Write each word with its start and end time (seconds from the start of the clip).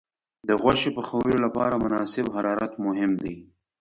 د 0.47 0.49
غوښې 0.61 0.89
پخولو 0.97 1.35
لپاره 1.45 1.81
مناسب 1.83 2.25
حرارت 2.35 2.71
مهم 2.85 3.11
دی. 3.23 3.35